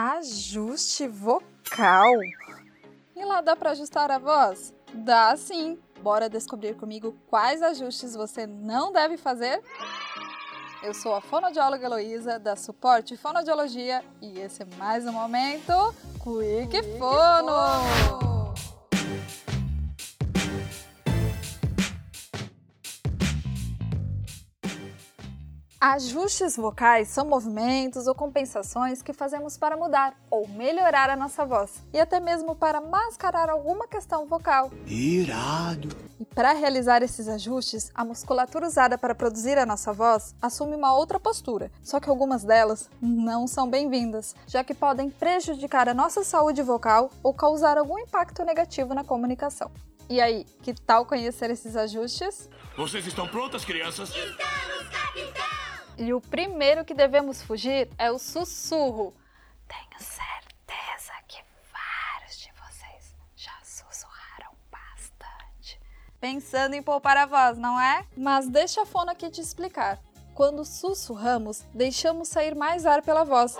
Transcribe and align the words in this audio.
Ajuste 0.00 1.08
vocal. 1.08 2.14
E 3.16 3.24
lá 3.24 3.40
dá 3.40 3.56
para 3.56 3.70
ajustar 3.70 4.12
a 4.12 4.18
voz? 4.18 4.72
Dá 4.94 5.36
sim. 5.36 5.76
Bora 6.00 6.28
descobrir 6.28 6.76
comigo 6.76 7.16
quais 7.26 7.60
ajustes 7.60 8.14
você 8.14 8.46
não 8.46 8.92
deve 8.92 9.16
fazer? 9.16 9.60
Eu 10.84 10.94
sou 10.94 11.16
a 11.16 11.20
fonoaudióloga 11.20 11.84
Heloísa, 11.84 12.38
da 12.38 12.54
Suporte 12.54 13.16
Fonoaudiologia, 13.16 14.04
e 14.22 14.38
esse 14.38 14.62
é 14.62 14.66
mais 14.76 15.04
um 15.04 15.10
momento 15.10 15.72
Quick 16.22 16.80
Fono! 16.96 18.17
Ajustes 25.80 26.56
vocais 26.56 27.06
são 27.06 27.24
movimentos 27.24 28.08
ou 28.08 28.14
compensações 28.14 29.00
que 29.00 29.12
fazemos 29.12 29.56
para 29.56 29.76
mudar 29.76 30.12
ou 30.28 30.48
melhorar 30.48 31.08
a 31.08 31.14
nossa 31.14 31.46
voz 31.46 31.84
e 31.92 32.00
até 32.00 32.18
mesmo 32.18 32.56
para 32.56 32.80
mascarar 32.80 33.48
alguma 33.48 33.86
questão 33.86 34.26
vocal. 34.26 34.72
Irado! 34.88 35.88
E 36.18 36.24
para 36.24 36.52
realizar 36.52 37.00
esses 37.04 37.28
ajustes, 37.28 37.92
a 37.94 38.04
musculatura 38.04 38.66
usada 38.66 38.98
para 38.98 39.14
produzir 39.14 39.56
a 39.56 39.64
nossa 39.64 39.92
voz 39.92 40.34
assume 40.42 40.74
uma 40.74 40.92
outra 40.92 41.20
postura, 41.20 41.70
só 41.80 42.00
que 42.00 42.10
algumas 42.10 42.42
delas 42.42 42.90
não 43.00 43.46
são 43.46 43.70
bem-vindas, 43.70 44.34
já 44.48 44.64
que 44.64 44.74
podem 44.74 45.08
prejudicar 45.08 45.88
a 45.88 45.94
nossa 45.94 46.24
saúde 46.24 46.60
vocal 46.60 47.08
ou 47.22 47.32
causar 47.32 47.78
algum 47.78 48.00
impacto 48.00 48.44
negativo 48.44 48.94
na 48.94 49.04
comunicação. 49.04 49.70
E 50.10 50.20
aí, 50.20 50.44
que 50.60 50.74
tal 50.74 51.06
conhecer 51.06 51.50
esses 51.50 51.76
ajustes? 51.76 52.48
Vocês 52.76 53.06
estão 53.06 53.28
prontas, 53.28 53.64
crianças? 53.64 54.10
Capitão! 54.10 54.47
E 55.98 56.14
o 56.14 56.20
primeiro 56.20 56.84
que 56.84 56.94
devemos 56.94 57.42
fugir 57.42 57.90
é 57.98 58.08
o 58.08 58.20
sussurro. 58.20 59.12
Tenho 59.66 60.00
certeza 60.00 61.12
que 61.26 61.42
vários 61.72 62.38
de 62.38 62.52
vocês 62.52 63.16
já 63.34 63.58
sussurraram 63.64 64.52
bastante. 64.70 65.80
Pensando 66.20 66.74
em 66.74 66.82
poupar 66.82 67.16
a 67.16 67.26
voz, 67.26 67.58
não 67.58 67.80
é? 67.80 68.06
Mas 68.16 68.48
deixa 68.48 68.82
a 68.82 68.86
fono 68.86 69.10
aqui 69.10 69.28
te 69.28 69.40
explicar. 69.40 69.98
Quando 70.34 70.64
sussurramos, 70.64 71.64
deixamos 71.74 72.28
sair 72.28 72.54
mais 72.54 72.86
ar 72.86 73.02
pela 73.02 73.24
voz. 73.24 73.56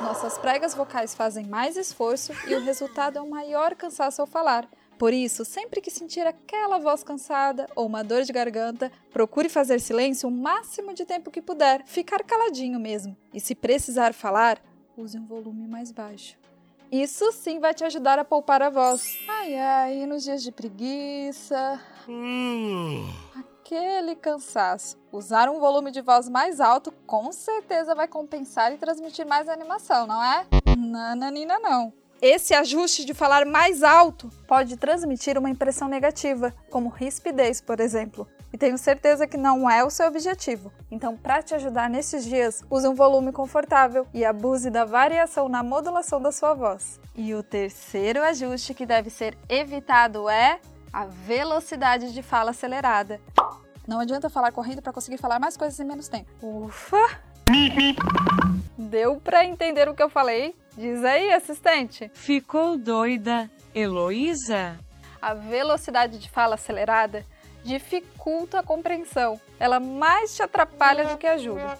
Nossas 0.00 0.38
pregas 0.38 0.74
vocais 0.74 1.12
fazem 1.12 1.44
mais 1.44 1.76
esforço 1.76 2.32
e 2.46 2.54
o 2.54 2.62
resultado 2.62 3.18
é 3.18 3.20
um 3.20 3.30
maior 3.30 3.74
cansaço 3.74 4.20
ao 4.20 4.28
falar. 4.28 4.64
Por 4.98 5.12
isso, 5.12 5.44
sempre 5.44 5.80
que 5.80 5.90
sentir 5.90 6.26
aquela 6.26 6.78
voz 6.78 7.04
cansada 7.04 7.68
ou 7.76 7.86
uma 7.86 8.02
dor 8.02 8.22
de 8.22 8.32
garganta, 8.32 8.90
procure 9.12 9.48
fazer 9.48 9.78
silêncio 9.78 10.28
o 10.28 10.32
máximo 10.32 10.94
de 10.94 11.04
tempo 11.04 11.30
que 11.30 11.42
puder, 11.42 11.84
ficar 11.84 12.24
caladinho 12.24 12.80
mesmo. 12.80 13.14
E 13.32 13.38
se 13.38 13.54
precisar 13.54 14.14
falar, 14.14 14.58
use 14.96 15.18
um 15.18 15.26
volume 15.26 15.68
mais 15.68 15.92
baixo. 15.92 16.38
Isso 16.90 17.30
sim 17.32 17.58
vai 17.58 17.74
te 17.74 17.84
ajudar 17.84 18.18
a 18.18 18.24
poupar 18.24 18.62
a 18.62 18.70
voz. 18.70 19.18
Ai 19.28 19.54
ai, 19.56 20.06
nos 20.06 20.22
dias 20.22 20.42
de 20.42 20.50
preguiça. 20.52 21.80
Aquele 23.34 24.14
cansaço. 24.14 24.96
Usar 25.12 25.50
um 25.50 25.58
volume 25.58 25.90
de 25.90 26.00
voz 26.00 26.28
mais 26.28 26.60
alto 26.60 26.92
com 27.04 27.32
certeza 27.32 27.94
vai 27.94 28.06
compensar 28.06 28.72
e 28.72 28.78
transmitir 28.78 29.26
mais 29.26 29.48
animação, 29.48 30.06
não 30.06 30.22
é? 30.22 30.46
Nananina 30.78 31.58
não. 31.58 31.92
Esse 32.20 32.54
ajuste 32.54 33.04
de 33.04 33.12
falar 33.12 33.44
mais 33.44 33.82
alto 33.82 34.30
pode 34.48 34.76
transmitir 34.78 35.36
uma 35.36 35.50
impressão 35.50 35.86
negativa, 35.86 36.54
como 36.70 36.88
rispidez, 36.88 37.60
por 37.60 37.78
exemplo. 37.78 38.26
E 38.50 38.56
tenho 38.56 38.78
certeza 38.78 39.26
que 39.26 39.36
não 39.36 39.68
é 39.68 39.84
o 39.84 39.90
seu 39.90 40.06
objetivo. 40.06 40.72
Então, 40.90 41.14
para 41.14 41.42
te 41.42 41.54
ajudar 41.54 41.90
nesses 41.90 42.24
dias, 42.24 42.64
use 42.70 42.88
um 42.88 42.94
volume 42.94 43.32
confortável 43.32 44.06
e 44.14 44.24
abuse 44.24 44.70
da 44.70 44.84
variação 44.84 45.46
na 45.46 45.62
modulação 45.62 46.20
da 46.20 46.32
sua 46.32 46.54
voz. 46.54 46.98
E 47.14 47.34
o 47.34 47.42
terceiro 47.42 48.22
ajuste 48.22 48.72
que 48.72 48.86
deve 48.86 49.10
ser 49.10 49.36
evitado 49.46 50.26
é 50.26 50.58
a 50.90 51.04
velocidade 51.04 52.14
de 52.14 52.22
fala 52.22 52.52
acelerada. 52.52 53.20
Não 53.86 54.00
adianta 54.00 54.30
falar 54.30 54.52
correndo 54.52 54.80
para 54.80 54.92
conseguir 54.92 55.18
falar 55.18 55.38
mais 55.38 55.54
coisas 55.54 55.78
em 55.78 55.84
menos 55.84 56.08
tempo. 56.08 56.30
Ufa! 56.40 57.20
Deu 58.78 59.20
para 59.20 59.44
entender 59.44 59.86
o 59.86 59.94
que 59.94 60.02
eu 60.02 60.08
falei? 60.08 60.54
Diz 60.76 61.02
aí, 61.04 61.32
assistente. 61.32 62.10
Ficou 62.12 62.76
doida, 62.76 63.50
Heloísa? 63.74 64.78
A 65.22 65.32
velocidade 65.32 66.18
de 66.18 66.28
fala 66.28 66.56
acelerada 66.56 67.24
dificulta 67.64 68.60
a 68.60 68.62
compreensão. 68.62 69.40
Ela 69.58 69.80
mais 69.80 70.36
te 70.36 70.42
atrapalha 70.42 71.06
do 71.06 71.16
que 71.16 71.26
ajuda. 71.26 71.78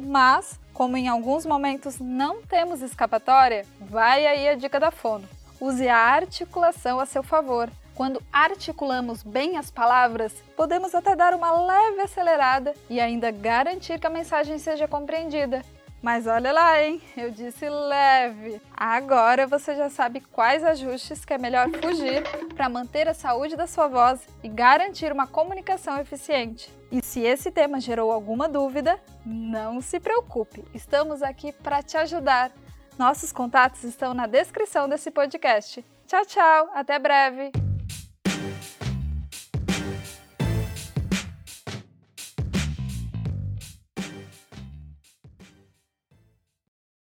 Mas, 0.00 0.58
como 0.72 0.96
em 0.96 1.08
alguns 1.08 1.44
momentos 1.44 1.98
não 2.00 2.42
temos 2.42 2.80
escapatória, 2.80 3.66
vai 3.78 4.26
aí 4.26 4.48
a 4.48 4.54
dica 4.54 4.80
da 4.80 4.90
fono. 4.90 5.28
Use 5.60 5.86
a 5.88 5.98
articulação 5.98 6.98
a 6.98 7.04
seu 7.04 7.22
favor. 7.22 7.70
Quando 7.94 8.22
articulamos 8.32 9.22
bem 9.22 9.58
as 9.58 9.70
palavras, 9.70 10.32
podemos 10.56 10.94
até 10.94 11.14
dar 11.14 11.34
uma 11.34 11.50
leve 11.50 12.00
acelerada 12.00 12.72
e 12.88 12.98
ainda 13.00 13.30
garantir 13.30 13.98
que 13.98 14.06
a 14.06 14.10
mensagem 14.10 14.58
seja 14.58 14.88
compreendida. 14.88 15.62
Mas 16.00 16.26
olha 16.26 16.52
lá, 16.52 16.80
hein? 16.80 17.00
Eu 17.16 17.30
disse 17.30 17.68
leve. 17.68 18.60
Agora 18.76 19.46
você 19.46 19.74
já 19.74 19.90
sabe 19.90 20.20
quais 20.20 20.64
ajustes 20.64 21.24
que 21.24 21.32
é 21.32 21.38
melhor 21.38 21.68
fugir 21.70 22.22
para 22.54 22.68
manter 22.68 23.08
a 23.08 23.14
saúde 23.14 23.56
da 23.56 23.66
sua 23.66 23.88
voz 23.88 24.20
e 24.42 24.48
garantir 24.48 25.12
uma 25.12 25.26
comunicação 25.26 25.98
eficiente. 25.98 26.70
E 26.90 27.04
se 27.04 27.20
esse 27.20 27.50
tema 27.50 27.80
gerou 27.80 28.12
alguma 28.12 28.48
dúvida, 28.48 28.98
não 29.26 29.80
se 29.80 29.98
preocupe, 30.00 30.64
estamos 30.72 31.22
aqui 31.22 31.52
para 31.52 31.82
te 31.82 31.96
ajudar. 31.96 32.52
Nossos 32.98 33.32
contatos 33.32 33.84
estão 33.84 34.14
na 34.14 34.26
descrição 34.26 34.88
desse 34.88 35.10
podcast. 35.10 35.84
Tchau, 36.06 36.24
tchau, 36.24 36.70
até 36.74 36.98
breve! 36.98 37.67